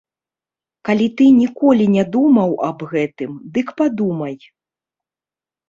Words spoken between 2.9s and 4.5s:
гэтым, дык падумай.